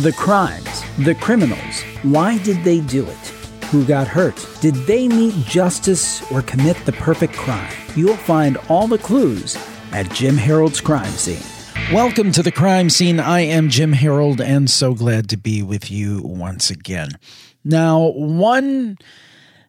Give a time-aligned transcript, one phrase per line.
[0.00, 3.26] The crimes, the criminals, why did they do it?
[3.70, 4.46] Who got hurt?
[4.60, 7.72] Did they meet justice or commit the perfect crime?
[7.94, 9.56] You'll find all the clues
[9.92, 11.40] at Jim Harold's Crime Scene.
[11.94, 13.18] Welcome to the crime scene.
[13.18, 17.12] I am Jim Harold and so glad to be with you once again.
[17.64, 18.98] Now, one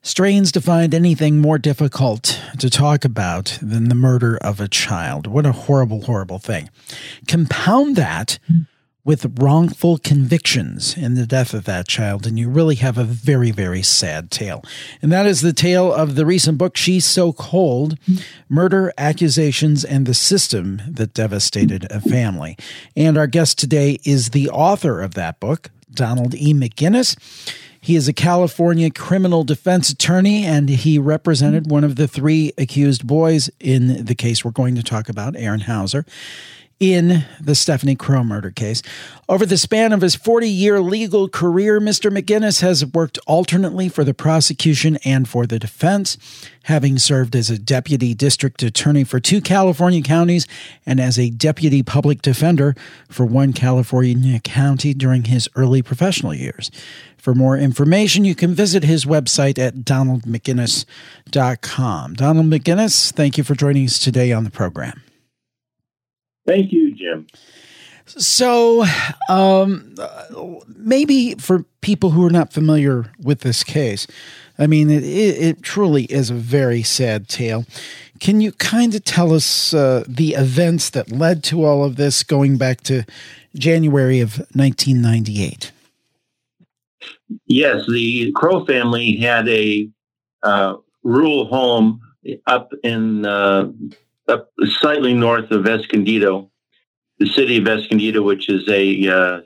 [0.02, 5.26] strains to find anything more difficult to talk about than the murder of a child.
[5.26, 6.70] What a horrible, horrible thing.
[7.30, 8.40] Compound that
[9.08, 13.52] with wrongful convictions in the death of that child, and you really have a very,
[13.52, 14.62] very sad tale.
[15.02, 17.98] And that is the tale of the recent book, She's So Cold
[18.50, 22.58] Murder, Accusations, and the System That Devastated a Family.
[22.98, 26.54] And our guest today is the author of that book, Donald E.
[26.54, 27.18] McInnis.
[27.80, 33.08] He is a California criminal defense attorney, and he represented one of the three accused
[33.08, 36.06] boys in the case we're going to talk about, Aaron Houser
[36.80, 38.84] in the Stephanie Crowe murder case.
[39.28, 42.12] Over the span of his 40 year legal career, Mr.
[42.12, 46.18] McInnis has worked alternately for the prosecution and for the defense,
[46.64, 50.46] having served as a deputy district attorney for two California counties
[50.86, 52.76] and as a deputy public defender
[53.10, 56.70] for one California county during his early professional years.
[57.18, 62.14] For more information, you can visit his website at donaldmcinnis.com.
[62.14, 65.02] Donald McInnis, thank you for joining us today on the program.
[66.48, 67.28] Thank you, Jim.
[68.06, 68.86] So,
[69.30, 69.96] um,
[70.78, 74.08] maybe for people who are not familiar with this case,
[74.58, 77.66] I mean, it, it, it truly is a very sad tale.
[78.22, 82.24] Can you kind of tell us uh, the events that led to all of this
[82.24, 83.04] going back to
[83.54, 85.74] January of 1998?
[87.46, 89.90] Yes, the Crowe family had a
[90.44, 92.00] uh, rural home
[92.46, 93.70] up in uh,
[94.30, 96.52] up slightly north of Escondido,
[97.20, 99.42] the city of Escondido, which is a uh,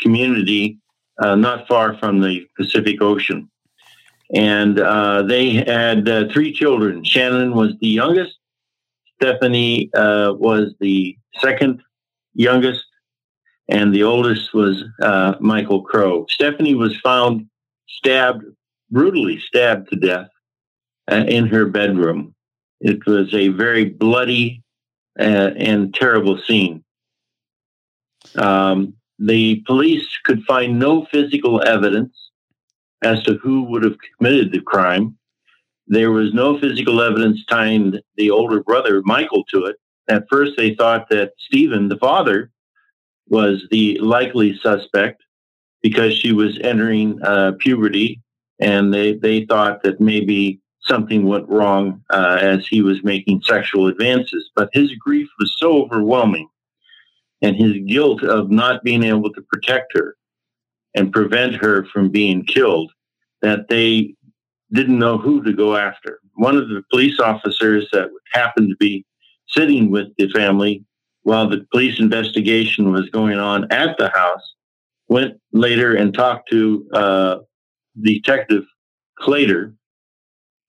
[0.00, 0.78] community
[1.22, 3.50] uh, not far from the Pacific Ocean.
[4.34, 7.04] And uh, they had uh, three children.
[7.04, 8.36] Shannon was the youngest.
[9.16, 11.82] Stephanie uh, was the second
[12.34, 12.84] youngest.
[13.68, 16.26] And the oldest was uh, Michael Crowe.
[16.28, 17.46] Stephanie was found
[17.88, 18.44] stabbed,
[18.90, 20.28] brutally stabbed to death
[21.08, 22.33] in her bedroom.
[22.84, 24.62] It was a very bloody
[25.18, 26.84] uh, and terrible scene.
[28.36, 32.14] Um, the police could find no physical evidence
[33.02, 35.16] as to who would have committed the crime.
[35.86, 39.76] There was no physical evidence tying the older brother, Michael, to it.
[40.08, 42.50] At first, they thought that Stephen, the father,
[43.28, 45.22] was the likely suspect
[45.80, 48.20] because she was entering uh, puberty,
[48.58, 53.86] and they, they thought that maybe something went wrong uh, as he was making sexual
[53.86, 54.50] advances.
[54.54, 56.48] But his grief was so overwhelming
[57.42, 60.16] and his guilt of not being able to protect her
[60.94, 62.92] and prevent her from being killed
[63.42, 64.14] that they
[64.72, 66.20] didn't know who to go after.
[66.34, 69.04] One of the police officers that happened to be
[69.48, 70.84] sitting with the family
[71.22, 74.54] while the police investigation was going on at the house
[75.08, 77.36] went later and talked to uh,
[78.00, 78.64] Detective
[79.20, 79.74] Claytor,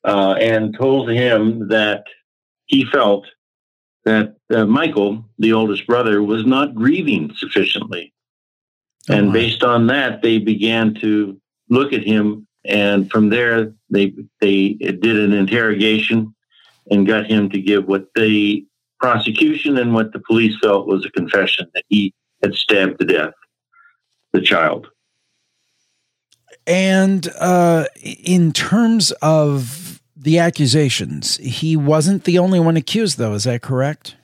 [0.05, 2.03] uh, and told him that
[2.65, 3.25] he felt
[4.05, 8.13] that uh, Michael, the oldest brother, was not grieving sufficiently.
[9.09, 11.39] Oh, and based on that, they began to
[11.69, 16.35] look at him, and from there, they they did an interrogation
[16.91, 18.65] and got him to give what the
[18.99, 23.33] prosecution and what the police felt was a confession that he had stabbed to death
[24.33, 24.87] the child.
[26.67, 29.84] And uh, in terms of
[30.15, 31.37] the accusations.
[31.37, 33.33] He wasn't the only one accused, though.
[33.33, 34.15] Is that correct?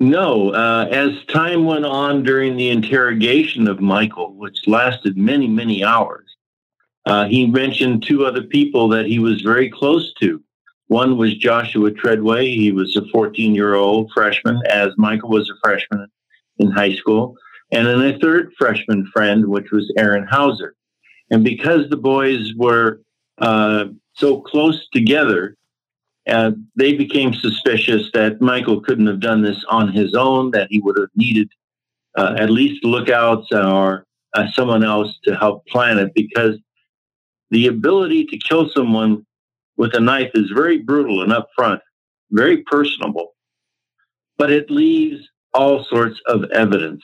[0.00, 0.50] No.
[0.52, 6.24] Uh, as time went on during the interrogation of Michael, which lasted many, many hours,
[7.06, 10.42] uh, he mentioned two other people that he was very close to.
[10.88, 12.48] One was Joshua Treadway.
[12.50, 16.06] He was a 14 year old freshman, as Michael was a freshman
[16.58, 17.36] in high school.
[17.70, 20.74] And then a third freshman friend, which was Aaron Houser.
[21.30, 23.00] And because the boys were
[23.38, 23.86] uh,
[24.18, 25.56] so close together,
[26.28, 30.80] uh, they became suspicious that Michael couldn't have done this on his own, that he
[30.80, 31.48] would have needed
[32.16, 34.04] uh, at least lookouts or
[34.34, 36.56] uh, someone else to help plan it because
[37.50, 39.24] the ability to kill someone
[39.76, 41.80] with a knife is very brutal and upfront,
[42.30, 43.34] very personable,
[44.36, 47.02] but it leaves all sorts of evidence.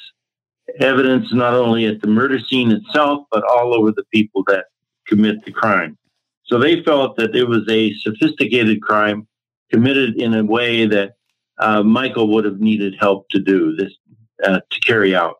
[0.80, 4.66] Evidence not only at the murder scene itself, but all over the people that
[5.06, 5.96] commit the crime.
[6.46, 9.26] So they felt that it was a sophisticated crime
[9.70, 11.14] committed in a way that
[11.58, 13.92] uh, Michael would have needed help to do this,
[14.44, 15.36] uh, to carry out.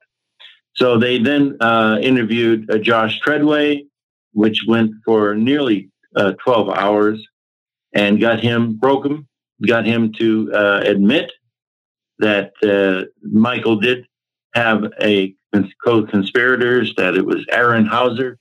[0.74, 3.84] So they then uh, interviewed uh, Josh Treadway,
[4.32, 7.24] which went for nearly uh, 12 hours
[7.92, 9.28] and got him, broke him,
[9.66, 11.30] got him to uh, admit
[12.18, 12.52] that
[13.22, 14.06] Michael did
[14.54, 15.34] have a
[15.84, 18.38] co-conspirators, that it was Aaron Houser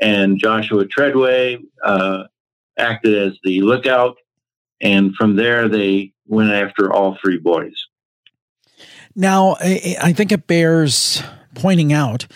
[0.00, 2.24] and Joshua Treadway uh,
[2.78, 4.16] acted as the lookout.
[4.80, 7.86] And from there, they went after all three boys.
[9.14, 11.22] Now, I think it bears
[11.54, 12.26] pointing out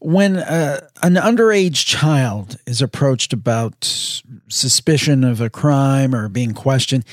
[0.00, 3.84] when uh, an underage child is approached about
[4.48, 7.04] suspicion of a crime or being questioned,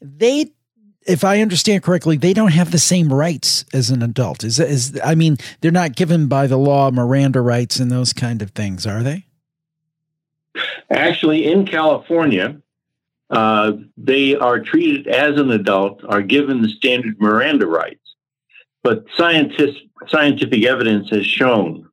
[0.00, 0.52] they
[1.04, 4.44] if I understand correctly, they don't have the same rights as an adult.
[4.44, 8.42] Is is I mean, they're not given by the law Miranda rights and those kind
[8.42, 9.26] of things, are they?
[10.90, 12.60] Actually, in California,
[13.30, 17.98] uh, they are treated as an adult, are given the standard Miranda rights.
[18.84, 19.78] But scientist,
[20.08, 21.88] scientific evidence has shown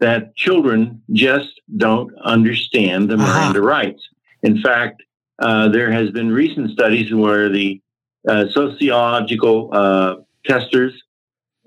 [0.00, 3.68] that children just don't understand the Miranda uh-huh.
[3.68, 4.02] rights.
[4.42, 5.02] In fact,
[5.38, 7.80] uh, there has been recent studies where the
[8.28, 10.94] uh, sociological uh, testers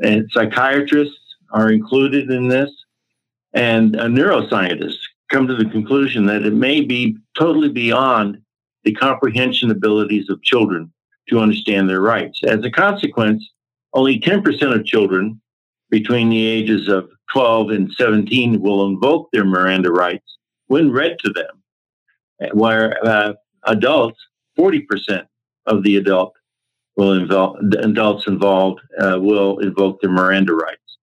[0.04, 1.20] and psychiatrists
[1.52, 2.70] are included in this,
[3.54, 8.38] and neuroscientists come to the conclusion that it may be totally beyond
[8.84, 10.92] the comprehension abilities of children
[11.30, 12.40] to understand their rights.
[12.44, 13.44] As a consequence,
[13.94, 15.42] only 10% of children
[15.90, 20.38] between the ages of 12 and 17 will invoke their Miranda rights
[20.68, 23.34] when read to them, where uh,
[23.64, 24.20] adults,
[24.58, 25.26] 40%
[25.66, 26.34] of the adult
[26.96, 30.98] will involve, adults involved uh, will invoke their Miranda rights.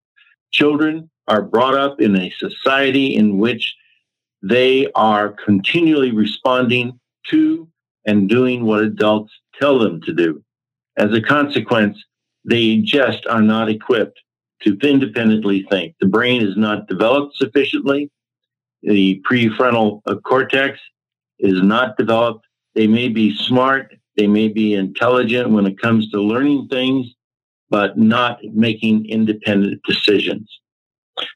[0.51, 3.75] Children are brought up in a society in which
[4.45, 7.01] they are continually responding
[7.31, 7.67] to
[8.05, 10.45] and doing what adults tell them to do.
[10.99, 11.97] As a consequence,
[12.45, 14.21] they just are not equipped
[14.63, 15.95] to independently think.
[15.99, 18.11] The brain is not developed sufficiently.
[18.83, 20.79] The prefrontal cortex
[21.39, 22.45] is not developed.
[22.75, 27.07] They may be smart, they may be intelligent when it comes to learning things,
[27.71, 30.51] but not making independent decisions.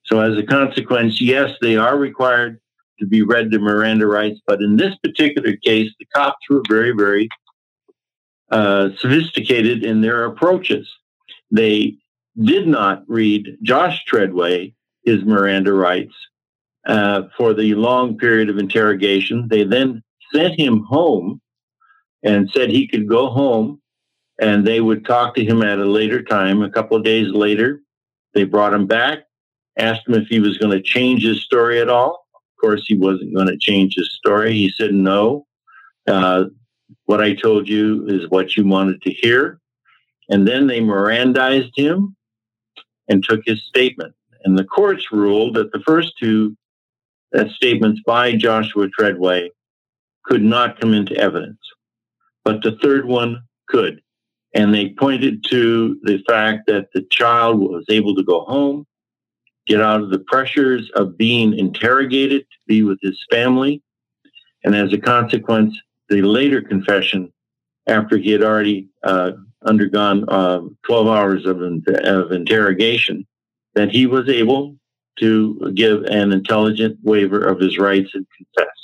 [0.04, 2.61] So, as a consequence, yes, they are required
[2.98, 4.40] to be read the Miranda rights.
[4.46, 7.28] But in this particular case, the cops were very, very
[8.50, 10.88] uh, sophisticated in their approaches.
[11.50, 11.96] They
[12.42, 14.74] did not read Josh Treadway
[15.04, 16.14] his Miranda rights
[16.86, 19.48] uh, for the long period of interrogation.
[19.48, 20.02] They then
[20.34, 21.40] sent him home
[22.22, 23.80] and said he could go home
[24.40, 26.62] and they would talk to him at a later time.
[26.62, 27.80] A couple of days later,
[28.34, 29.20] they brought him back,
[29.76, 32.27] asked him if he was going to change his story at all
[32.60, 34.52] course, he wasn't going to change his story.
[34.52, 35.46] He said, No,
[36.06, 36.44] uh,
[37.06, 39.60] what I told you is what you wanted to hear.
[40.28, 42.16] And then they Mirandized him
[43.08, 44.14] and took his statement.
[44.44, 46.56] And the courts ruled that the first two
[47.34, 49.50] uh, statements by Joshua Treadway
[50.25, 51.58] could not come into evidence,
[52.44, 54.00] but the third one could.
[54.54, 58.87] And they pointed to the fact that the child was able to go home
[59.68, 63.82] get out of the pressures of being interrogated to be with his family.
[64.64, 65.78] And as a consequence,
[66.08, 67.32] the later confession,
[67.86, 69.32] after he had already uh,
[69.64, 73.26] undergone uh, 12 hours of, of interrogation,
[73.74, 74.76] that he was able
[75.20, 78.75] to give an intelligent waiver of his rights and confess.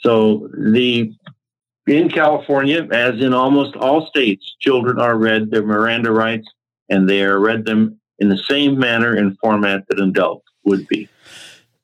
[0.00, 1.12] So the
[1.86, 6.46] in California, as in almost all states, children are read their Miranda rights
[6.90, 10.86] and they are read them in the same manner and format that an adult would
[10.88, 11.08] be.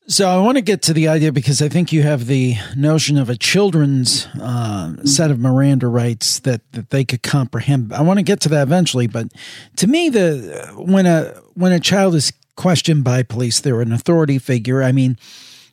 [0.07, 3.17] So I want to get to the idea because I think you have the notion
[3.17, 7.91] of a children's uh, set of Miranda rights that, that they could comprehend.
[7.91, 9.29] I want to get to that eventually, but
[9.77, 14.39] to me, the when a when a child is questioned by police, they're an authority
[14.39, 14.83] figure.
[14.83, 15.17] I mean,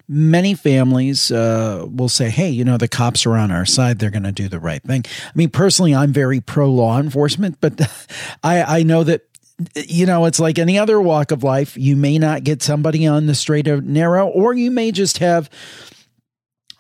[0.08, 4.10] many families uh, will say, "Hey, you know, the cops are on our side; they're
[4.12, 7.82] going to do the right thing." I mean, personally, I'm very pro law enforcement, but
[8.44, 9.24] I, I know that
[9.76, 11.78] you know, it's like any other walk of life.
[11.78, 15.50] You may not get somebody on the straight and narrow, or you may just have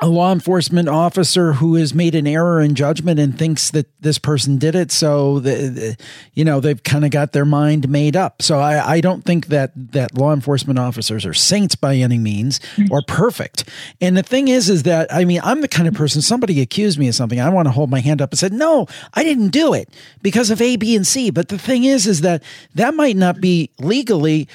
[0.01, 4.17] a law enforcement officer who has made an error in judgment and thinks that this
[4.17, 4.91] person did it.
[4.91, 5.97] So, the, the
[6.33, 8.41] you know, they've kind of got their mind made up.
[8.41, 12.59] So I, I don't think that, that law enforcement officers are saints by any means
[12.75, 12.91] mm-hmm.
[12.91, 13.69] or perfect.
[14.01, 16.03] And the thing is, is that, I mean, I'm the kind of mm-hmm.
[16.03, 17.39] person, somebody accused me of something.
[17.39, 19.87] I want to hold my hand up and said, no, I didn't do it
[20.23, 21.29] because of A, B, and C.
[21.29, 22.41] But the thing is, is that
[22.73, 24.47] that might not be legally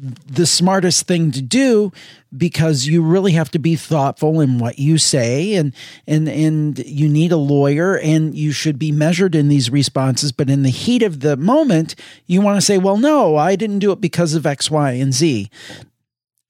[0.00, 1.92] the smartest thing to do
[2.36, 5.72] because you really have to be thoughtful in what you say and
[6.06, 10.32] and and you need a lawyer and you should be measured in these responses.
[10.32, 11.94] But in the heat of the moment
[12.26, 15.12] you want to say well no I didn't do it because of x y and
[15.12, 15.50] z.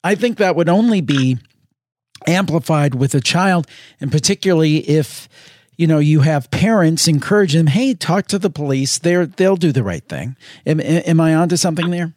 [0.03, 1.39] I think that would only be
[2.27, 3.67] amplified with a child
[4.01, 5.29] and particularly if
[5.77, 8.99] you know you have parents encourage them hey talk to the police.
[8.99, 10.37] They're they'll do the right thing.
[10.67, 12.15] Am, am i onto something there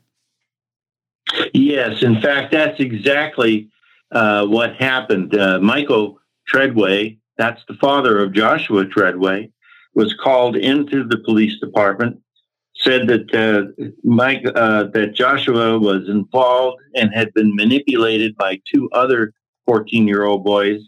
[1.53, 3.69] Yes, in fact, that's exactly
[4.11, 5.37] uh, what happened.
[5.37, 9.49] Uh, Michael Treadway, that's the father of Joshua Treadway,
[9.93, 12.19] was called into the police department.
[12.75, 18.87] Said that uh, Mike, uh, that Joshua was involved and had been manipulated by two
[18.91, 19.33] other
[19.65, 20.81] 14 year old boys.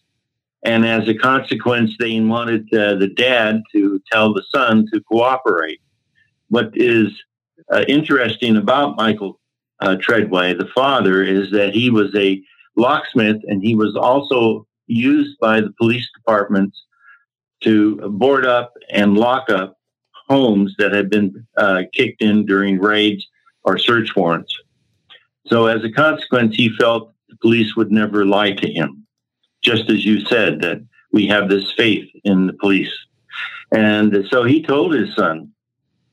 [0.63, 5.81] And as a consequence, they wanted uh, the dad to tell the son to cooperate.
[6.49, 7.07] What is
[7.71, 9.38] uh, interesting about Michael
[9.81, 12.41] uh, Treadway, the father, is that he was a
[12.75, 16.83] locksmith and he was also used by the police departments
[17.61, 19.77] to board up and lock up
[20.27, 23.27] homes that had been uh, kicked in during raids
[23.63, 24.53] or search warrants.
[25.47, 29.05] So, as a consequence, he felt the police would never lie to him,
[29.61, 30.81] just as you said, that
[31.11, 32.93] we have this faith in the police.
[33.71, 35.51] And so he told his son,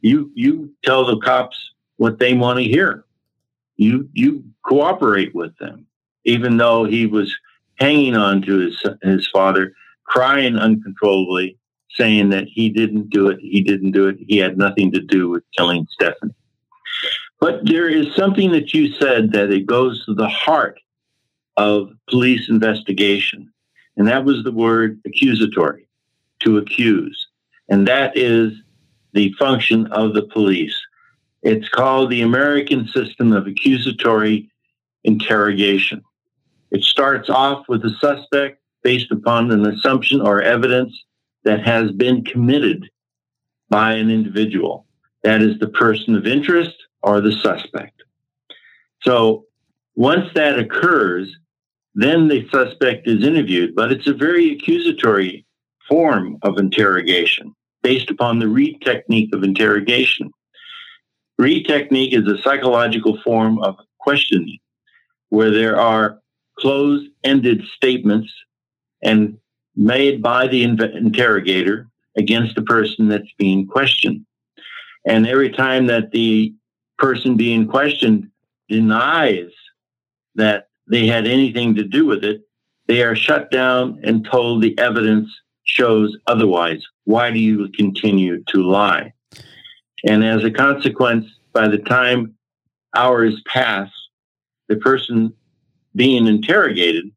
[0.00, 3.05] you, you tell the cops what they want to hear
[3.76, 5.87] you you cooperate with them,
[6.25, 7.35] even though he was
[7.78, 11.59] hanging on to his his father, crying uncontrollably,
[11.90, 15.28] saying that he didn't do it, he didn't do it, he had nothing to do
[15.28, 16.35] with killing Stephanie.
[17.40, 20.80] But there is something that you said that it goes to the heart
[21.56, 23.52] of police investigation,
[23.97, 25.87] and that was the word accusatory,
[26.40, 27.28] to accuse,
[27.68, 28.52] and that is
[29.12, 30.78] the function of the police.
[31.46, 34.50] It's called the American System of Accusatory
[35.04, 36.02] Interrogation.
[36.72, 40.92] It starts off with a suspect based upon an assumption or evidence
[41.44, 42.90] that has been committed
[43.70, 44.86] by an individual.
[45.22, 46.74] That is the person of interest
[47.04, 48.02] or the suspect.
[49.02, 49.44] So
[49.94, 51.32] once that occurs,
[51.94, 55.46] then the suspect is interviewed, but it's a very accusatory
[55.88, 60.32] form of interrogation based upon the Reid technique of interrogation.
[61.38, 64.59] Reid technique is a psychological form of questioning
[65.28, 66.19] where there are
[66.59, 68.33] closed ended statements
[69.02, 69.38] and
[69.75, 74.25] made by the interrogator against the person that's being questioned.
[75.07, 76.55] And every time that the
[76.99, 78.31] person being questioned
[78.69, 79.50] denies
[80.35, 82.43] that they had anything to do with it,
[82.87, 85.28] they are shut down and told the evidence
[85.64, 86.83] shows otherwise.
[87.05, 89.12] Why do you continue to lie?
[90.04, 92.34] And as a consequence, by the time
[92.94, 93.90] hours pass,
[94.68, 95.32] the person
[95.94, 97.10] being interrogated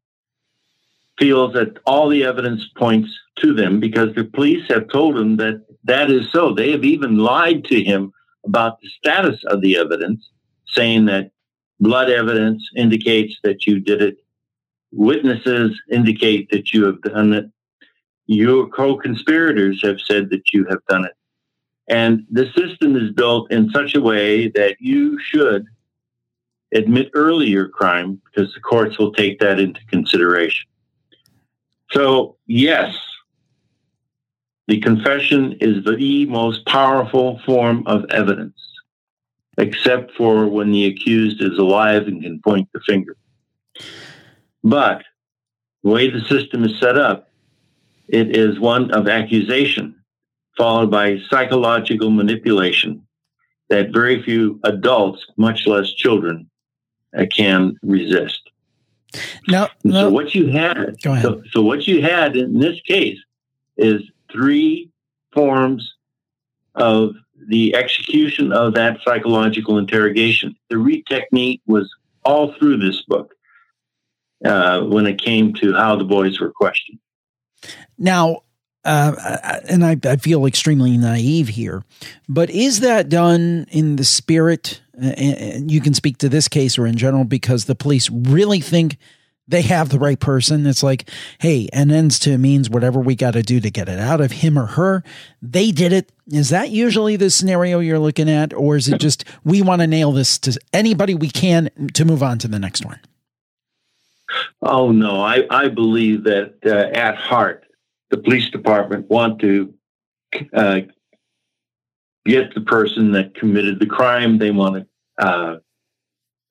[1.18, 5.64] feels that all the evidence points to them because the police have told him that
[5.84, 6.54] that is so.
[6.54, 8.12] They have even lied to him
[8.44, 10.28] about the status of the evidence,
[10.66, 11.30] saying that
[11.78, 14.16] blood evidence indicates that you did it,
[14.92, 17.50] witnesses indicate that you have done it,
[18.26, 21.12] your co conspirators have said that you have done it.
[21.90, 25.66] And the system is built in such a way that you should
[26.72, 30.68] admit early your crime because the courts will take that into consideration.
[31.90, 32.96] So, yes,
[34.68, 38.60] the confession is the most powerful form of evidence,
[39.58, 43.16] except for when the accused is alive and can point the finger.
[44.62, 45.02] But
[45.82, 47.30] the way the system is set up,
[48.06, 49.96] it is one of accusation
[50.60, 53.02] followed by psychological manipulation
[53.70, 56.50] that very few adults, much less children,
[57.16, 58.42] uh, can resist.
[59.48, 60.02] No, no.
[60.02, 63.18] So what you had, so, so what you had in this case
[63.78, 64.90] is three
[65.32, 65.94] forms
[66.74, 67.14] of
[67.48, 70.54] the execution of that psychological interrogation.
[70.68, 71.90] The Reid technique was
[72.22, 73.32] all through this book
[74.44, 76.98] uh, when it came to how the boys were questioned.
[77.96, 78.42] Now,
[78.84, 81.82] uh, and I, I, feel extremely naive here,
[82.28, 84.80] but is that done in the spirit?
[84.94, 88.96] And you can speak to this case or in general because the police really think
[89.50, 90.66] they have the right person.
[90.66, 91.10] It's like,
[91.40, 94.30] hey, an ends to means whatever we got to do to get it out of
[94.30, 95.02] him or her.
[95.42, 96.12] They did it.
[96.28, 99.86] Is that usually the scenario you're looking at, or is it just we want to
[99.86, 103.00] nail this to anybody we can to move on to the next one?
[104.62, 107.64] Oh no, I I believe that uh, at heart
[108.10, 109.72] the police department want to
[110.54, 110.80] uh,
[112.26, 114.38] get the person that committed the crime.
[114.38, 114.86] They want
[115.18, 115.58] to uh,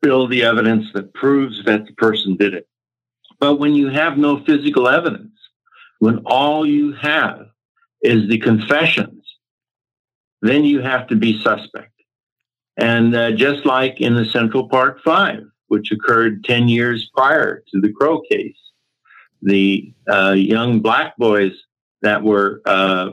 [0.01, 2.67] build the evidence that proves that the person did it.
[3.39, 5.31] But when you have no physical evidence,
[5.99, 7.47] when all you have
[8.01, 9.23] is the confessions,
[10.41, 11.91] then you have to be suspect.
[12.77, 17.81] And uh, just like in the Central Park Five, which occurred 10 years prior to
[17.81, 18.57] the Crowe case,
[19.41, 21.53] the uh, young black boys
[22.01, 23.11] that were uh,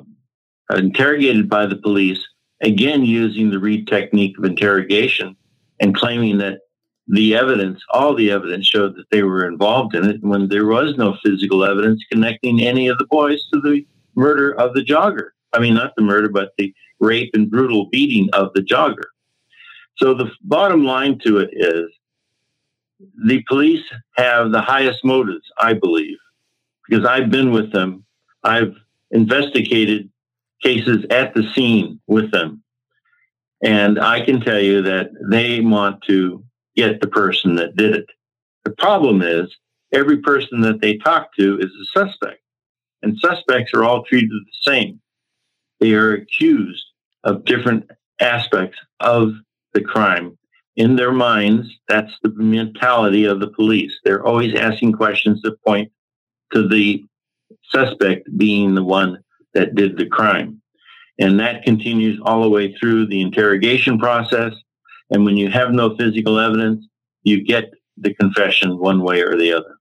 [0.70, 2.24] interrogated by the police,
[2.62, 5.36] again using the Reid technique of interrogation
[5.80, 6.60] and claiming that
[7.08, 10.96] the evidence, all the evidence showed that they were involved in it when there was
[10.96, 15.28] no physical evidence connecting any of the boys to the murder of the jogger.
[15.52, 19.04] I mean, not the murder, but the rape and brutal beating of the jogger.
[19.98, 21.86] So the bottom line to it is
[23.24, 23.84] the police
[24.16, 26.18] have the highest motives, I believe,
[26.88, 28.04] because I've been with them.
[28.42, 28.74] I've
[29.10, 30.10] investigated
[30.62, 32.62] cases at the scene with them.
[33.62, 38.06] And I can tell you that they want to get the person that did it.
[38.64, 39.54] The problem is
[39.92, 42.40] every person that they talk to is a suspect,
[43.02, 45.00] and suspects are all treated the same.
[45.80, 46.84] They are accused
[47.24, 49.32] of different aspects of
[49.72, 50.36] the crime.
[50.76, 53.92] In their minds, that's the mentality of the police.
[54.04, 55.90] They're always asking questions that point
[56.52, 57.02] to the
[57.70, 59.22] suspect being the one
[59.54, 60.60] that did the crime.
[61.18, 64.52] And that continues all the way through the interrogation process.
[65.10, 66.84] And when you have no physical evidence,
[67.22, 69.75] you get the confession one way or the other.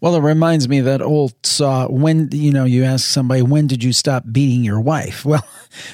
[0.00, 3.82] Well, it reminds me that old saw when you know you ask somebody when did
[3.82, 5.24] you stop beating your wife?
[5.34, 5.46] Well,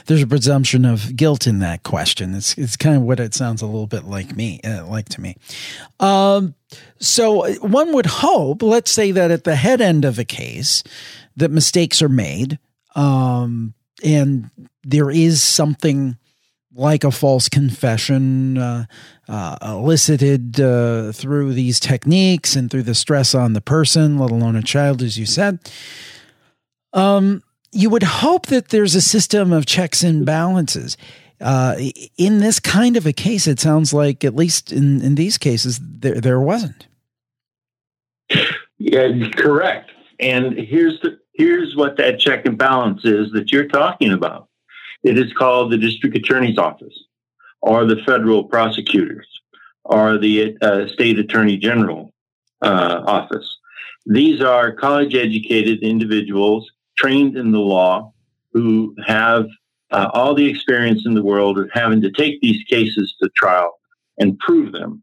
[0.06, 2.34] there's a presumption of guilt in that question.
[2.34, 5.22] It's it's kind of what it sounds a little bit like me, uh, like to
[5.22, 5.36] me.
[5.98, 6.54] Um,
[6.98, 10.82] so one would hope, let's say that at the head end of a case,
[11.36, 12.58] that mistakes are made,
[12.94, 13.72] um,
[14.04, 14.50] and
[14.84, 16.18] there is something
[16.74, 18.86] like a false confession uh,
[19.28, 24.56] uh, elicited uh, through these techniques and through the stress on the person, let alone
[24.56, 25.58] a child, as you said.
[26.92, 30.96] Um, you would hope that there's a system of checks and balances.
[31.40, 31.76] Uh,
[32.16, 35.80] in this kind of a case, it sounds like, at least in, in these cases,
[35.82, 36.86] there, there wasn't.
[38.78, 39.90] Yeah, correct.
[40.18, 44.49] And here's the here's what that check and balance is that you're talking about.
[45.02, 47.04] It is called the district attorney's office
[47.62, 49.26] or the federal prosecutors
[49.84, 52.12] or the uh, state attorney general
[52.62, 53.58] uh, office.
[54.06, 58.12] These are college educated individuals trained in the law
[58.52, 59.46] who have
[59.90, 63.78] uh, all the experience in the world of having to take these cases to trial
[64.18, 65.02] and prove them.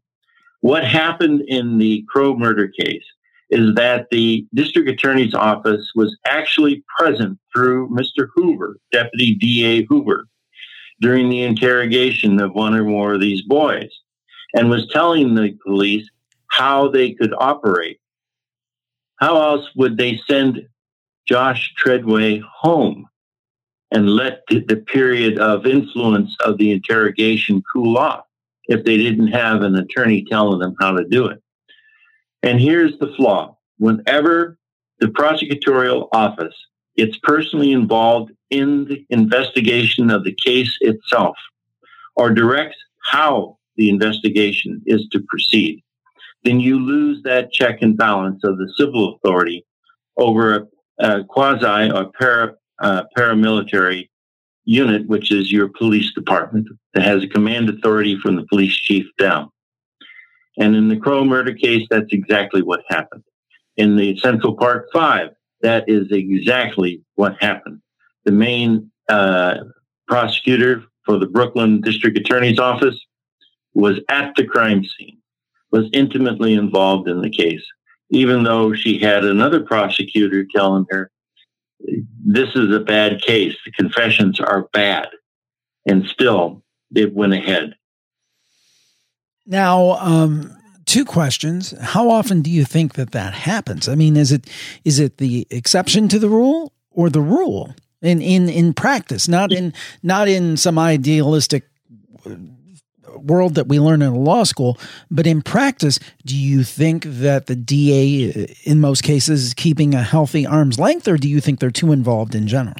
[0.60, 3.04] What happened in the Crowe murder case
[3.50, 8.28] is that the district attorney's office was actually present through Mr.
[8.34, 10.26] Hoover, Deputy DA Hoover,
[11.00, 13.90] during the interrogation of one or more of these boys
[14.54, 16.08] and was telling the police
[16.48, 18.00] how they could operate.
[19.16, 20.66] How else would they send
[21.26, 23.06] Josh Treadway home
[23.90, 28.24] and let the, period of influence of the interrogation cool off
[28.64, 31.42] if they didn't have an attorney telling them how to do it?
[32.42, 34.58] And here's the flaw whenever
[35.00, 36.54] the prosecutorial office
[36.96, 41.36] gets personally involved in the investigation of the case itself
[42.16, 45.82] or directs how the investigation is to proceed,
[46.44, 49.64] then you lose that check and balance of the civil authority
[50.16, 54.08] over a, a quasi or para, uh, paramilitary
[54.64, 59.06] unit, which is your police department that has a command authority from the police chief
[59.18, 59.50] down.
[60.58, 63.22] And in the Crowe murder case, that's exactly what happened.
[63.76, 65.30] In the Central Park Five,
[65.62, 67.80] that is exactly what happened.
[68.24, 69.54] The main uh,
[70.06, 72.98] prosecutor for the Brooklyn District Attorney's Office
[73.74, 75.18] was at the crime scene,
[75.70, 77.62] was intimately involved in the case,
[78.10, 81.10] even though she had another prosecutor telling her,
[82.26, 83.56] this is a bad case.
[83.64, 85.08] The confessions are bad.
[85.86, 87.74] And still, it went ahead.
[89.48, 91.74] Now, um, two questions.
[91.80, 93.88] How often do you think that that happens?
[93.88, 94.46] I mean, is it
[94.84, 99.50] is it the exception to the rule or the rule in in in practice, not
[99.50, 101.64] in not in some idealistic
[103.16, 104.78] world that we learn in law school,
[105.10, 110.02] but in practice, do you think that the DA in most cases is keeping a
[110.02, 112.76] healthy arm's length or do you think they're too involved in general?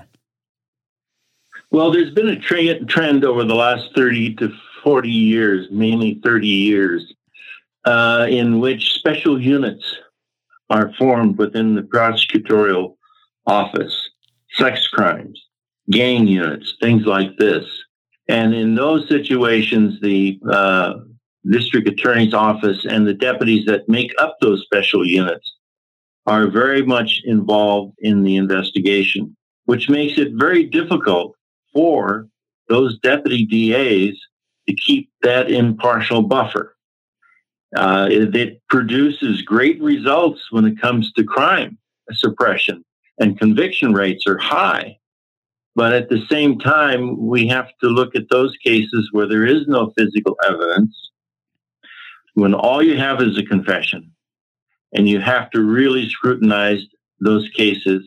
[1.71, 2.39] Well, there's been a
[2.87, 4.53] trend over the last 30 to
[4.89, 7.13] 40 years, mainly 30 years,
[7.85, 9.85] uh, in which special units
[10.71, 12.97] are formed within the prosecutorial
[13.47, 14.09] office,
[14.53, 15.39] sex crimes,
[15.91, 17.67] gang units, things like this.
[18.29, 20.95] And in those situations, the uh,
[21.45, 25.55] district attorney's office and the deputies that make up those special units
[26.25, 31.37] are very much involved in the investigation, which makes it very difficult
[31.75, 32.27] for
[32.71, 34.19] those deputy DAs
[34.69, 36.77] to keep that impartial buffer.
[37.75, 41.79] Uh, it, produces great results when it comes to crime
[42.13, 42.85] suppression,
[43.19, 44.97] and conviction rates are high.
[45.75, 49.67] But at the same time, we have to look at those cases where there is
[49.67, 51.11] no physical evidence,
[52.35, 54.11] when all you have is a confession,
[54.93, 56.83] and you have to really scrutinize
[57.21, 58.03] those cases.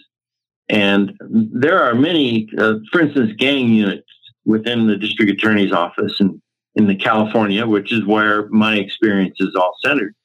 [0.69, 4.08] And there are many, uh, for instance, gang units
[4.45, 6.41] within the district attorney's office and
[6.75, 10.15] in the California, which is where my experience is all centered.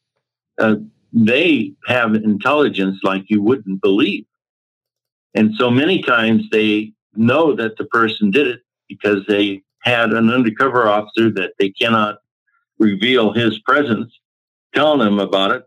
[0.59, 0.77] Uh,
[1.13, 4.25] they have intelligence like you wouldn't believe.
[5.35, 10.31] And so many times they know that the person did it because they had an
[10.31, 12.19] undercover officer that they cannot
[12.79, 14.13] reveal his presence,
[14.75, 15.65] telling them about it.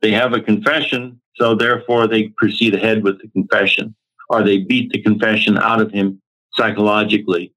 [0.00, 3.94] They have a confession, so therefore they proceed ahead with the confession,
[4.28, 6.20] or they beat the confession out of him
[6.54, 7.54] psychologically,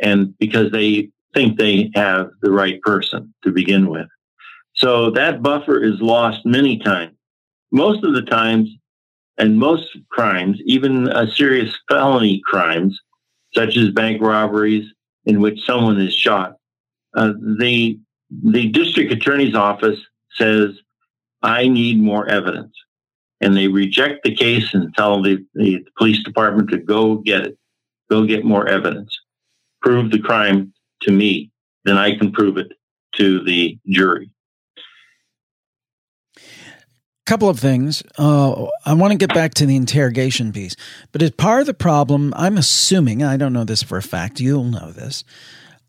[0.00, 4.08] and because they think they have the right person to begin with.
[4.74, 7.14] So that buffer is lost many times.
[7.72, 8.70] Most of the times,
[9.36, 12.98] and most crimes, even uh, serious felony crimes,
[13.54, 14.86] such as bank robberies
[15.24, 16.54] in which someone is shot,
[17.14, 17.98] uh, the
[18.44, 19.98] the district attorney's office
[20.32, 20.70] says,
[21.42, 22.74] "I need more evidence,"
[23.40, 27.58] and they reject the case and tell the, the police department to go get it,
[28.10, 29.16] go get more evidence,
[29.82, 31.50] prove the crime to me,
[31.84, 32.72] then I can prove it
[33.16, 34.30] to the jury
[37.28, 38.02] couple of things.
[38.16, 40.74] Uh, I want to get back to the interrogation piece,
[41.12, 44.40] but as part of the problem, I'm assuming, I don't know this for a fact,
[44.40, 45.24] you'll know this,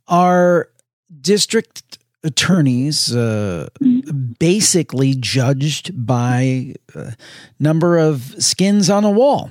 [0.10, 0.67] are
[1.22, 3.69] district attorneys uh,
[4.38, 7.12] basically judged by uh,
[7.58, 9.50] number of skins on a wall.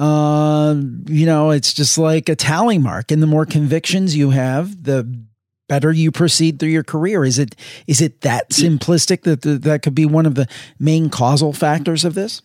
[0.00, 0.76] Uh,
[1.08, 3.10] you know, it's just like a tally mark.
[3.10, 5.06] And the more convictions you have, the
[5.68, 7.22] better you proceed through your career.
[7.22, 7.54] Is it
[7.86, 12.04] is it that simplistic that that, that could be one of the main causal factors
[12.04, 12.40] of this?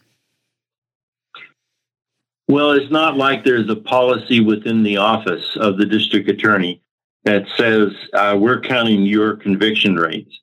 [2.49, 6.81] Well, it's not like there's a policy within the office of the district attorney
[7.23, 10.39] that says uh, we're counting your conviction rates,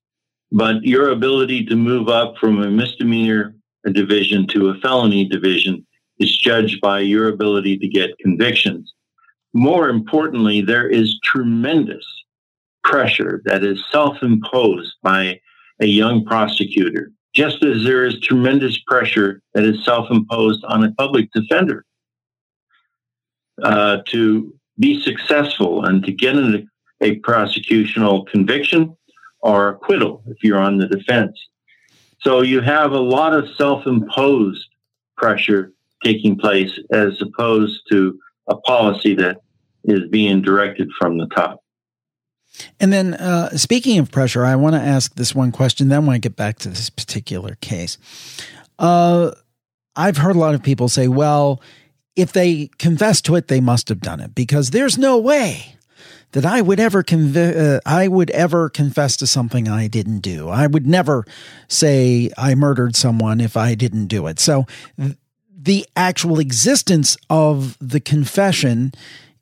[0.50, 3.54] but your ability to move up from a misdemeanor
[3.92, 5.86] division to a felony division
[6.22, 8.94] is judged by your ability to get convictions.
[9.52, 12.06] More importantly, there is tremendous
[12.84, 15.40] pressure that is self imposed by
[15.80, 20.92] a young prosecutor, just as there is tremendous pressure that is self imposed on a
[20.92, 21.84] public defender
[23.62, 26.64] uh, to be successful and to get a,
[27.02, 28.96] prosecutional conviction
[29.40, 31.36] or acquittal if you're on the defense.
[32.20, 34.68] So you have a lot of self imposed
[35.16, 35.72] pressure
[36.04, 39.38] taking place as opposed to a policy that
[39.84, 41.62] is being directed from the top.
[42.78, 45.88] And then, uh, speaking of pressure, I want to ask this one question.
[45.88, 47.98] Then, when I get back to this particular case,
[48.78, 49.30] uh,
[49.96, 51.62] I've heard a lot of people say, "Well,
[52.14, 55.76] if they confess to it, they must have done it because there's no way
[56.32, 60.48] that I would ever conv- uh, I would ever confess to something I didn't do.
[60.48, 61.24] I would never
[61.68, 64.66] say I murdered someone if I didn't do it." So,
[65.62, 68.92] the actual existence of the confession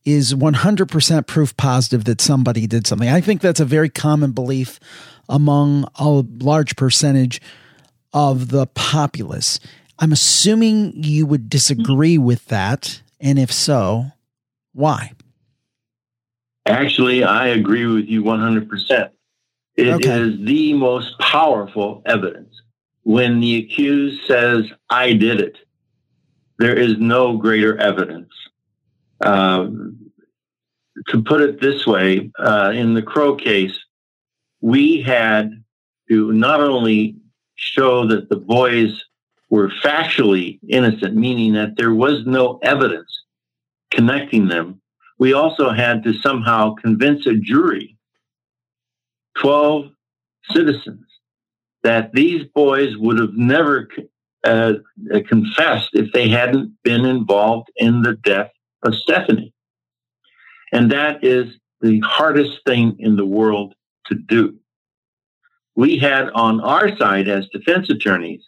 [0.05, 3.09] is 100% proof positive that somebody did something.
[3.09, 4.79] I think that's a very common belief
[5.29, 7.41] among a large percentage
[8.13, 9.61] of the populace.
[9.99, 13.01] I'm assuming you would disagree with that.
[13.19, 14.07] And if so,
[14.73, 15.13] why?
[16.67, 19.11] Actually, I agree with you 100%.
[19.77, 20.21] It okay.
[20.21, 22.61] is the most powerful evidence.
[23.05, 25.57] When the accused says, I did it,
[26.61, 28.31] there is no greater evidence.
[29.23, 30.13] Um,
[31.09, 33.77] to put it this way, uh, in the Crowe case,
[34.61, 35.65] we had
[36.11, 37.17] to not only
[37.55, 39.03] show that the boys
[39.49, 43.11] were factually innocent, meaning that there was no evidence
[43.91, 44.83] connecting them,
[45.19, 47.97] we also had to somehow convince a jury,
[49.39, 49.87] 12
[50.51, 51.07] citizens,
[51.85, 53.89] that these boys would have never
[54.45, 54.75] uh,
[55.29, 58.51] confessed if they hadn't been involved in the death
[58.83, 59.53] of Stephanie.
[60.73, 61.47] And that is
[61.81, 63.75] the hardest thing in the world
[64.07, 64.57] to do.
[65.77, 68.43] We had on our side as defense attorneys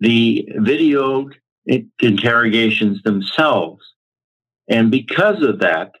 [0.00, 1.32] the videoed
[1.66, 3.82] interrogations themselves.
[4.68, 5.92] And because of that,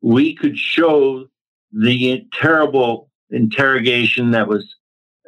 [0.00, 1.26] we could show
[1.72, 4.74] the terrible interrogation that was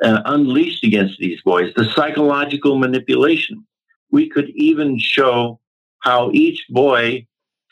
[0.03, 3.67] uh, unleashed against these boys, the psychological manipulation.
[4.11, 5.61] We could even show
[6.01, 7.27] how each boy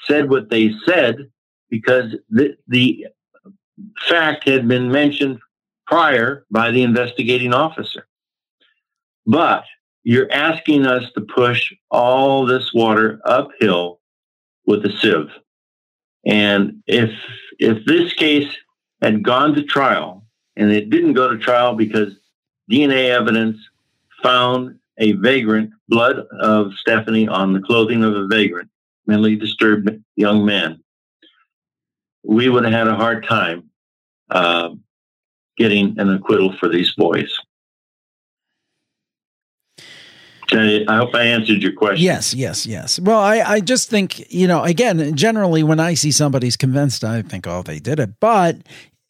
[0.07, 1.31] said what they said
[1.71, 3.07] because the, the
[4.09, 5.39] fact had been mentioned
[5.87, 8.07] prior by the investigating officer.
[9.27, 9.65] But
[10.03, 14.01] you're asking us to push all this water uphill
[14.67, 15.31] with a sieve.
[16.27, 17.11] And if
[17.59, 18.51] if this case
[19.03, 20.24] had gone to trial,
[20.57, 22.15] and it didn't go to trial because
[22.71, 23.59] DNA evidence
[24.23, 28.71] found a vagrant, blood of Stephanie on the clothing of a vagrant,
[29.07, 30.83] mentally disturbed young man,
[32.23, 33.71] we would have had a hard time
[34.31, 34.71] uh,
[35.57, 37.39] getting an acquittal for these boys.
[40.53, 42.05] I hope I answered your question.
[42.05, 43.01] Yes, yes, yes.
[43.01, 47.23] Well, I, I just think, you know, again, generally when I see somebody's convinced, I
[47.23, 48.21] think, oh, they did it.
[48.21, 48.59] But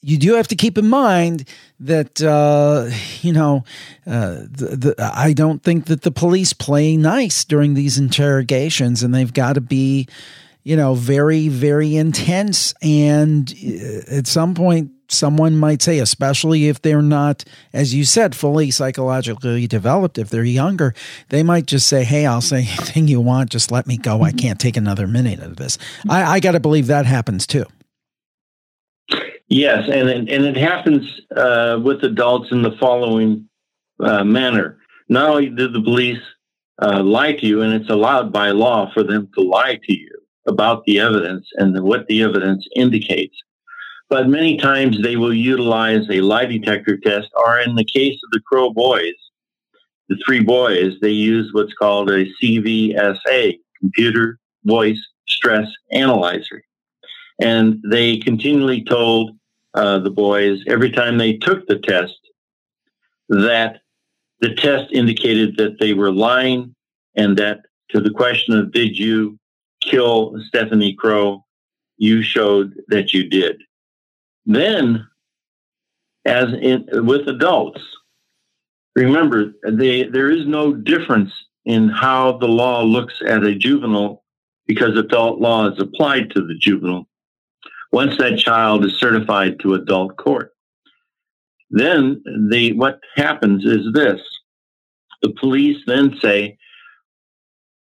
[0.05, 1.49] you do have to keep in mind
[1.81, 2.90] that, uh,
[3.23, 3.64] you know,
[4.07, 9.14] uh, the, the, I don't think that the police play nice during these interrogations and
[9.14, 10.07] they've got to be,
[10.62, 12.75] you know, very, very intense.
[12.83, 18.35] And uh, at some point, someone might say, especially if they're not, as you said,
[18.37, 20.95] fully psychologically developed, if they're younger,
[21.31, 23.51] they might just say, Hey, I'll say anything you want.
[23.51, 24.23] Just let me go.
[24.23, 25.79] I can't take another minute of this.
[26.11, 27.64] I, I got to believe that happens too.
[29.55, 29.88] Yes.
[29.88, 33.49] And, and it happens uh, with adults in the following
[34.01, 34.79] uh, manner.
[35.09, 36.23] Not only do the police
[36.83, 40.11] uh, lie to you, and it's allowed by law for them to lie to you
[40.47, 43.37] about the evidence and what the evidence indicates
[44.14, 48.31] but many times they will utilize a lie detector test, or in the case of
[48.33, 49.14] the Crowe boys,
[50.09, 56.62] the three boys, they use what's called a CVSA, Computer Voice Stress Analyzer.
[57.40, 59.33] And they continually told
[59.75, 62.19] uh, the boys every time they took the test
[63.29, 63.81] that
[64.41, 66.75] the test indicated that they were lying
[67.17, 67.61] and that
[67.91, 69.39] to the question of did you
[69.81, 71.45] kill Stephanie Crowe,
[71.97, 73.57] you showed that you did.
[74.47, 75.07] Then,
[76.25, 77.81] as in, with adults,
[78.95, 81.33] remember they, there is no difference
[81.65, 84.23] in how the law looks at a juvenile
[84.67, 87.07] because adult law is applied to the juvenile
[87.95, 90.53] once that child is certified to adult court.
[91.71, 94.21] Then the what happens is this:
[95.23, 96.59] the police then say,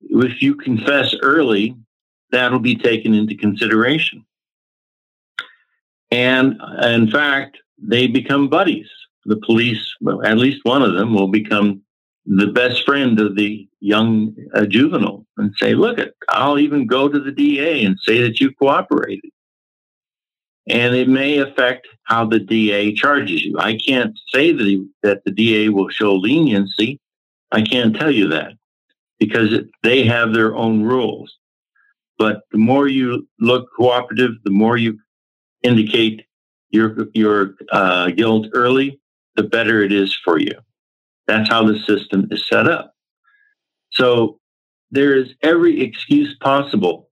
[0.01, 1.75] if you confess early,
[2.31, 4.25] that'll be taken into consideration.
[6.11, 8.89] And in fact, they become buddies.
[9.25, 11.81] The police, well, at least one of them, will become
[12.25, 17.19] the best friend of the young uh, juvenile and say, look, I'll even go to
[17.19, 19.31] the DA and say that you cooperated.
[20.67, 23.57] And it may affect how the DA charges you.
[23.59, 26.99] I can't say that, he, that the DA will show leniency.
[27.51, 28.53] I can't tell you that
[29.19, 29.49] because
[29.83, 31.37] they have their own rules.
[32.17, 34.99] But the more you look cooperative, the more you
[35.63, 36.25] indicate
[36.69, 38.99] your your uh, guilt early,
[39.35, 40.53] the better it is for you.
[41.27, 42.93] That's how the system is set up.
[43.91, 44.39] So
[44.91, 47.09] there is every excuse possible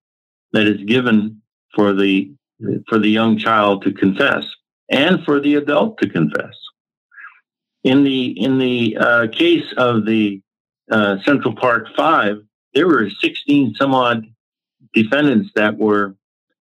[0.51, 1.41] that is given
[1.75, 2.31] for the
[2.87, 4.45] for the young child to confess
[4.89, 6.53] and for the adult to confess.
[7.83, 10.41] In the in the uh, case of the
[10.91, 12.37] uh, Central Park Five,
[12.73, 14.25] there were 16 some odd
[14.93, 16.15] defendants that were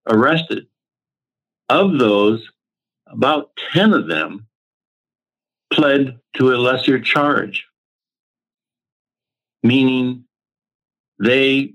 [0.08, 0.66] arrested
[1.68, 2.46] of those,
[3.06, 4.46] about 10 of them
[5.72, 7.66] pled to a lesser charge,
[9.62, 10.24] meaning
[11.18, 11.74] they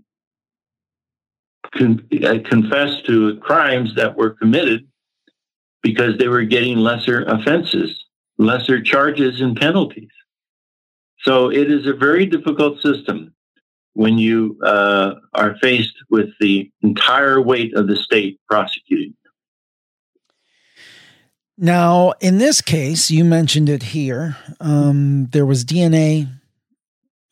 [1.78, 2.08] con-
[2.44, 4.88] confessed to crimes that were committed
[5.84, 8.04] because they were getting lesser offenses,
[8.38, 10.10] lesser charges and penalties.
[11.20, 13.34] So it is a very difficult system
[13.94, 19.16] when you uh, are faced with the entire weight of the state prosecuting.
[21.58, 24.38] Now, in this case, you mentioned it here.
[24.60, 26.30] Um, there was DNA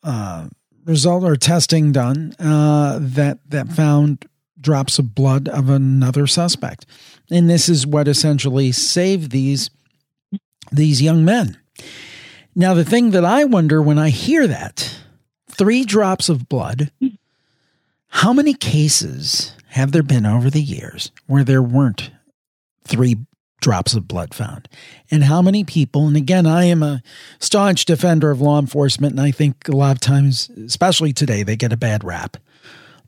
[0.02, 0.48] uh,
[0.84, 4.26] result or testing done uh, that that found
[4.66, 6.84] drops of blood of another suspect,
[7.30, 9.70] and this is what essentially saved these
[10.72, 11.56] these young men.
[12.54, 14.98] Now, the thing that I wonder when I hear that
[15.48, 16.90] three drops of blood,
[18.08, 22.10] how many cases have there been over the years where there weren't
[22.84, 23.16] three
[23.60, 24.68] drops of blood found.
[25.10, 27.02] And how many people, and again, I am a
[27.38, 31.56] staunch defender of law enforcement, and I think a lot of times, especially today, they
[31.56, 32.36] get a bad rap.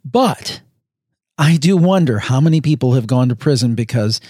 [0.04, 0.60] But
[1.38, 4.20] I do wonder how many people have gone to prison because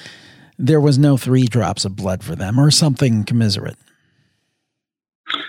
[0.59, 3.77] there was no three drops of blood for them or something commiserate.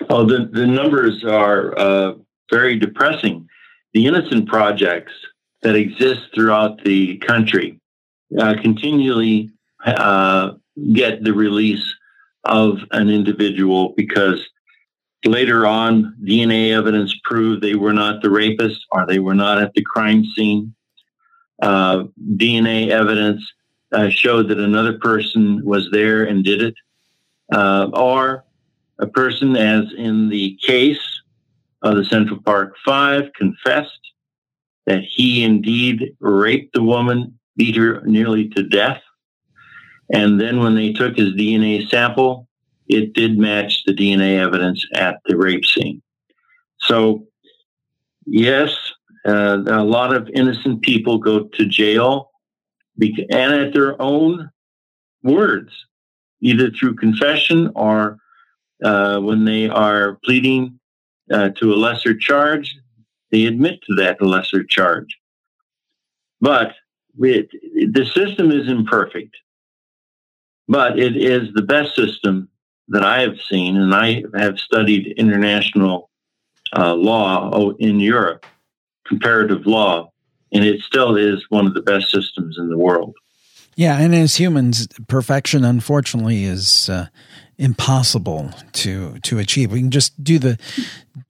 [0.09, 2.13] Oh, the, the numbers are uh,
[2.49, 3.47] very depressing.
[3.93, 5.13] The innocent projects
[5.61, 7.79] that exist throughout the country
[8.39, 9.49] uh, continually
[9.85, 10.51] uh,
[10.93, 11.95] get the release
[12.45, 14.47] of an individual because
[15.25, 19.73] later on DNA evidence proved they were not the rapist or they were not at
[19.73, 20.73] the crime scene.
[21.61, 23.41] Uh, DNA evidence
[23.91, 26.75] uh, showed that another person was there and did it,
[27.53, 28.45] uh, or
[28.99, 31.21] a person, as in the case
[31.81, 33.99] of the Central Park Five, confessed
[34.85, 39.01] that he indeed raped the woman, beat her nearly to death.
[40.11, 42.47] And then when they took his DNA sample,
[42.87, 46.01] it did match the DNA evidence at the rape scene.
[46.79, 47.27] So,
[48.25, 48.75] yes,
[49.25, 52.31] uh, a lot of innocent people go to jail
[53.01, 54.49] and at their own
[55.23, 55.71] words,
[56.41, 58.17] either through confession or
[58.83, 60.79] uh, when they are pleading
[61.31, 62.75] uh, to a lesser charge,
[63.31, 65.17] they admit to that lesser charge.
[66.41, 66.75] But
[67.19, 67.49] it,
[67.93, 69.35] the system is imperfect,
[70.67, 72.49] but it is the best system
[72.87, 76.09] that I have seen, and I have studied international
[76.75, 78.45] uh, law oh, in Europe,
[79.09, 80.11] comparative law,
[80.53, 83.15] and it still is one of the best systems in the world.
[83.75, 87.07] Yeah, and as humans, perfection unfortunately is uh,
[87.57, 89.71] impossible to to achieve.
[89.71, 90.57] We can just do the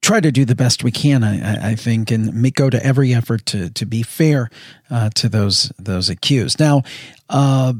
[0.00, 3.14] try to do the best we can, I, I think, and make, go to every
[3.14, 4.50] effort to to be fair
[4.90, 6.58] uh, to those those accused.
[6.58, 6.82] Now,
[7.28, 7.74] uh,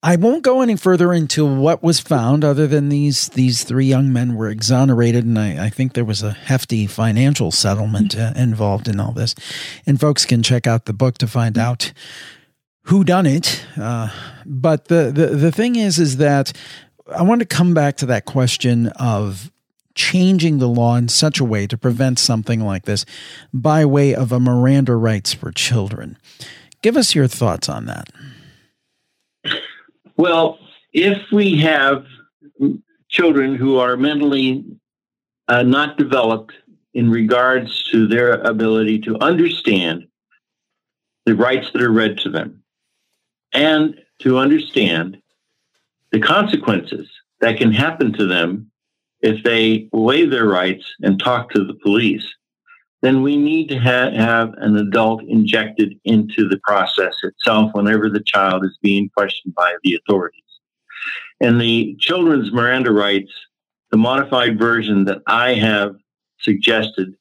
[0.00, 4.12] I won't go any further into what was found, other than these these three young
[4.12, 8.86] men were exonerated, and I, I think there was a hefty financial settlement uh, involved
[8.86, 9.34] in all this.
[9.86, 11.92] And folks can check out the book to find out
[12.82, 13.66] who done it.
[13.76, 14.10] Uh,
[14.46, 16.52] but the, the the thing is, is that
[17.12, 19.50] I want to come back to that question of
[19.96, 23.04] changing the law in such a way to prevent something like this
[23.52, 26.16] by way of a Miranda rights for children.
[26.82, 28.08] Give us your thoughts on that.
[30.18, 30.58] Well,
[30.92, 32.04] if we have
[33.08, 34.64] children who are mentally
[35.46, 36.54] uh, not developed
[36.92, 40.08] in regards to their ability to understand
[41.24, 42.64] the rights that are read to them
[43.52, 45.18] and to understand
[46.10, 47.08] the consequences
[47.40, 48.72] that can happen to them
[49.20, 52.26] if they waive their rights and talk to the police,
[53.00, 58.22] then we need to ha- have an adult injected into the process itself whenever the
[58.24, 60.42] child is being questioned by the authorities.
[61.40, 63.32] And the children's Miranda rights,
[63.90, 65.94] the modified version that I have
[66.40, 67.14] suggested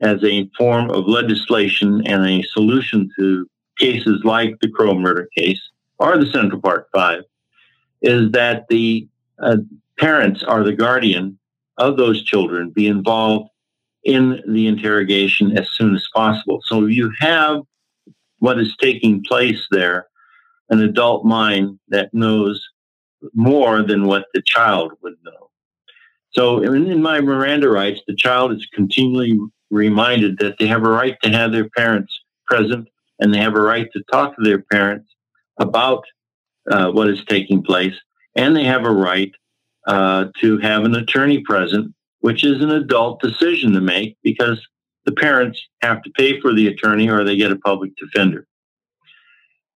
[0.00, 5.60] as a form of legislation and a solution to cases like the Crowe murder case
[5.98, 7.22] or the Central Park Five,
[8.02, 9.08] is that the
[9.40, 9.56] uh,
[9.98, 11.38] parents are the guardian
[11.78, 13.50] of those children be involved
[14.04, 16.60] in the interrogation as soon as possible.
[16.64, 17.62] So you have
[18.38, 20.06] what is taking place there,
[20.68, 22.62] an adult mind that knows
[23.32, 25.50] more than what the child would know.
[26.32, 29.38] So in, in my Miranda rights, the child is continually
[29.70, 32.12] reminded that they have a right to have their parents
[32.46, 32.88] present
[33.18, 35.10] and they have a right to talk to their parents
[35.58, 36.04] about
[36.70, 37.94] uh, what is taking place,
[38.36, 39.32] and they have a right
[39.86, 44.58] uh, to have an attorney present, which is an adult decision to make because
[45.04, 48.46] the parents have to pay for the attorney or they get a public defender.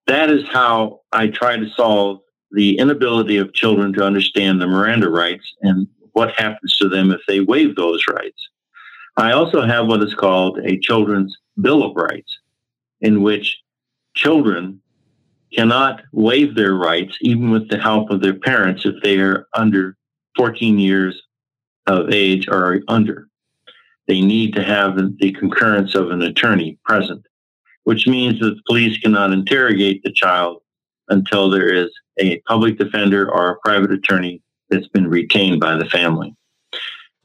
[0.06, 2.20] That is how I try to solve
[2.52, 7.20] the inability of children to understand the Miranda rights and what happens to them if
[7.28, 8.48] they waive those rights.
[9.18, 12.38] I also have what is called a Children's Bill of Rights,
[13.02, 13.58] in which
[14.14, 14.80] children
[15.52, 19.98] cannot waive their rights, even with the help of their parents, if they are under
[20.34, 21.22] 14 years
[21.88, 23.28] of age or under.
[24.06, 27.26] They need to have the concurrence of an attorney present,
[27.84, 30.62] which means that the police cannot interrogate the child
[31.08, 35.86] until there is a public defender or a private attorney that's been retained by the
[35.86, 36.34] family.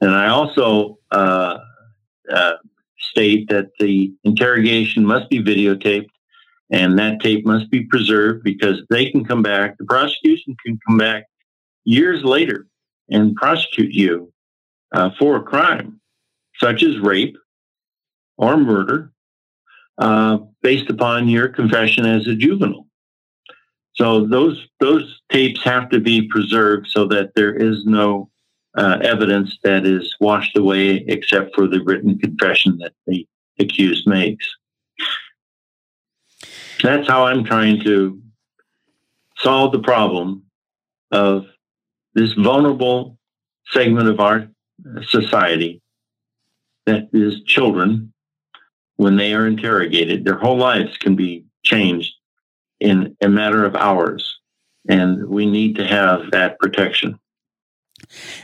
[0.01, 1.59] And I also uh,
[2.31, 2.53] uh,
[2.99, 6.09] state that the interrogation must be videotaped
[6.69, 10.97] and that tape must be preserved because they can come back, the prosecution can come
[10.97, 11.25] back
[11.85, 12.67] years later
[13.09, 14.32] and prosecute you
[14.93, 15.99] uh, for a crime
[16.57, 17.35] such as rape
[18.37, 19.11] or murder
[19.97, 22.87] uh, based upon your confession as a juvenile.
[23.95, 28.29] So those those tapes have to be preserved so that there is no
[28.75, 33.27] uh, evidence that is washed away except for the written confession that the
[33.59, 34.47] accused makes
[36.83, 38.21] that's how I'm trying to
[39.37, 40.43] solve the problem
[41.11, 41.45] of
[42.13, 43.17] this vulnerable
[43.67, 44.49] segment of our
[45.07, 45.81] society
[46.85, 48.13] that is children
[48.97, 50.25] when they are interrogated.
[50.25, 52.13] Their whole lives can be changed
[52.79, 54.39] in a matter of hours.
[54.87, 57.19] And we need to have that protection.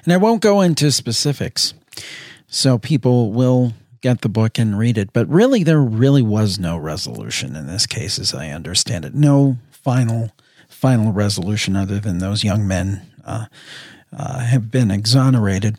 [0.03, 1.73] And I won't go into specifics.
[2.47, 5.11] So people will get the book and read it.
[5.11, 9.13] But really, there really was no resolution in this case, as I understand it.
[9.13, 10.31] No final
[10.67, 13.47] final resolution other than those young men uh,
[14.17, 15.77] uh, have been exonerated.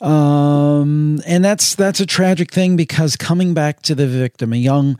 [0.00, 4.98] Um, and that's that's a tragic thing because coming back to the victim, a young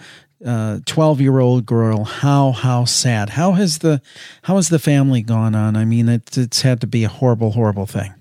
[0.86, 3.30] twelve uh, year old girl, how how sad.
[3.30, 4.00] How has the
[4.42, 5.76] how has the family gone on?
[5.76, 8.14] I mean, it, it's had to be a horrible, horrible thing.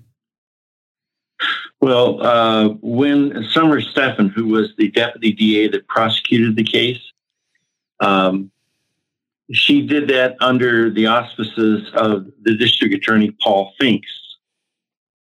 [1.80, 7.00] Well, uh, when Summer Stephan, who was the deputy DA that prosecuted the case,
[8.00, 8.50] um,
[9.52, 14.25] she did that under the auspices of the district attorney Paul Pfingst.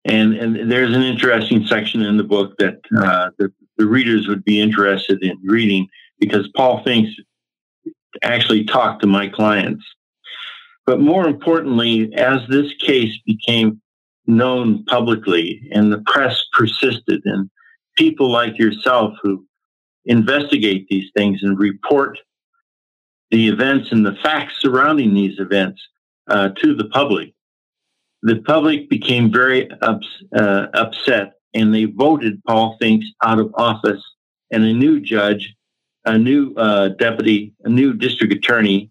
[0.05, 4.45] And, and there's an interesting section in the book that uh, the, the readers would
[4.45, 5.89] be interested in reading
[6.19, 7.15] because Paul Pfingst
[8.23, 9.85] actually talked to my clients.
[10.87, 13.81] But more importantly, as this case became
[14.27, 17.51] known publicly and the press persisted and
[17.97, 19.45] people like yourself who
[20.05, 22.19] investigate these things and report
[23.31, 25.81] the events and the facts surrounding these events
[26.29, 27.33] uh, to the public.
[28.23, 34.03] The public became very ups, uh, upset and they voted Paul Pfingst out of office
[34.51, 35.55] and a new judge,
[36.05, 38.91] a new uh, deputy, a new district attorney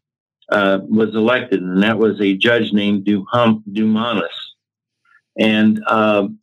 [0.51, 4.27] uh, was elected, and that was a judge named Duham, Dumanis.
[5.39, 6.39] And um,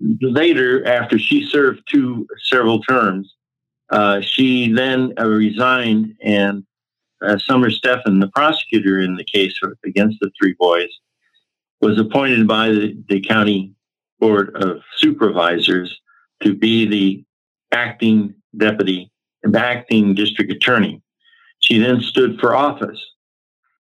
[0.00, 3.34] later, after she served two several terms,
[3.90, 6.64] uh, she then uh, resigned, and
[7.20, 10.88] uh, Summer Stephan, the prosecutor in the case against the three boys,
[11.82, 13.74] was appointed by the, the county
[14.20, 16.00] board of supervisors
[16.42, 17.24] to be the
[17.72, 19.10] acting deputy,
[19.42, 21.02] and acting district attorney.
[21.58, 23.00] She then stood for office.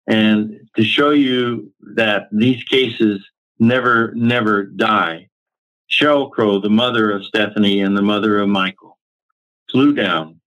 [0.06, 3.24] And to show you that these cases
[3.58, 5.28] never, never die,
[5.90, 8.98] Cheryl Crowe, the mother of Stephanie and the mother of Michael,
[9.70, 10.40] flew down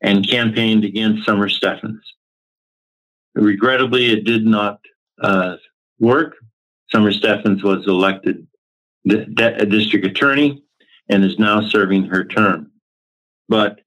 [0.00, 2.02] and campaigned against Summer Stephens.
[3.34, 4.80] Regrettably, it did not
[5.20, 5.56] uh,
[5.98, 6.36] work.
[6.94, 8.46] Summer Stephens was elected
[9.10, 10.62] a district attorney
[11.08, 12.70] and is now serving her term.
[13.48, 13.80] But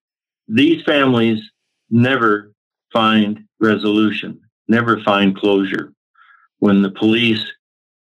[0.50, 1.42] these families
[1.90, 2.52] never
[2.92, 5.94] find resolution, never find closure
[6.60, 7.46] when the police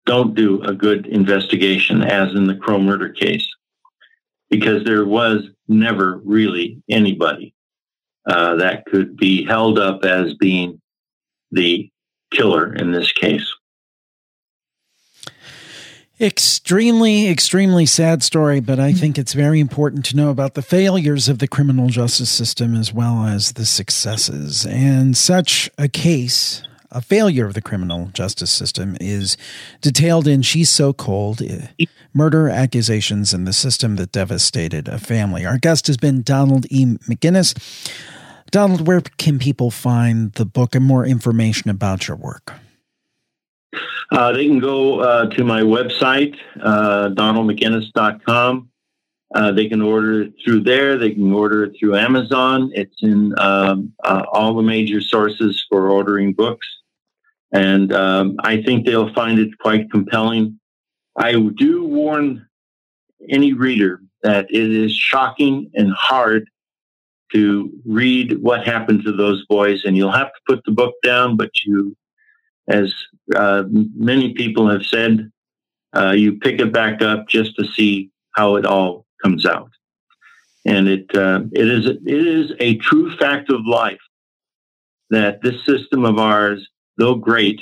[0.05, 3.47] don't do a good investigation, as in the Crowe murder case,
[4.51, 7.55] because there was never really anybody
[8.27, 10.79] uh, that could be held up as being
[11.51, 11.89] the
[12.31, 13.50] killer in this case.
[16.21, 21.27] Extremely, extremely sad story, but I think it's very important to know about the failures
[21.27, 24.63] of the criminal justice system as well as the successes.
[24.63, 26.61] And such a case
[26.91, 29.35] a failure of the criminal justice system is
[29.79, 35.43] detailed in She's So Cold uh, Murder Accusations and the System That Devastated a Family.
[35.43, 36.85] Our guest has been Donald E.
[36.85, 37.57] McInnis.
[38.51, 42.53] Donald, where can people find the book and more information about your work?
[44.11, 48.69] Uh, they can go uh, to my website, uh, donaldmcinnis.com.
[49.33, 50.97] Uh, they can order it through there.
[50.97, 52.69] They can order it through Amazon.
[52.73, 56.67] It's in um, uh, all the major sources for ordering books
[57.51, 60.59] and um, I think they'll find it quite compelling.
[61.17, 62.47] I do warn
[63.29, 66.49] any reader that it is shocking and hard
[67.33, 71.37] to read what happened to those boys, and you'll have to put the book down.
[71.37, 71.95] But you,
[72.67, 72.93] as
[73.35, 75.31] uh, many people have said,
[75.95, 79.71] uh, you pick it back up just to see how it all comes out.
[80.65, 83.99] And it uh, it is it is a true fact of life
[85.09, 86.67] that this system of ours
[87.01, 87.61] though great,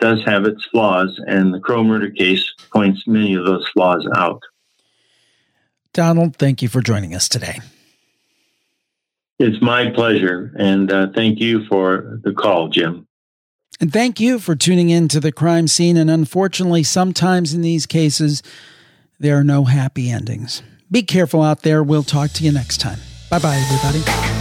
[0.00, 4.42] does have its flaws, and the Crowe murder case points many of those flaws out.
[5.92, 7.60] Donald, thank you for joining us today.
[9.38, 13.06] It's my pleasure, and uh, thank you for the call, Jim.
[13.82, 15.96] And thank you for tuning in to the crime scene.
[15.96, 18.40] And unfortunately, sometimes in these cases,
[19.18, 20.62] there are no happy endings.
[20.88, 21.82] Be careful out there.
[21.82, 23.00] We'll talk to you next time.
[23.28, 24.31] Bye bye, everybody.